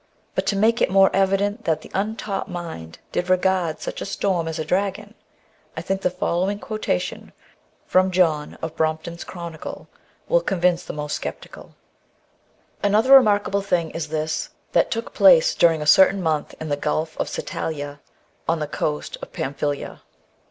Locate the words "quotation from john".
6.57-8.57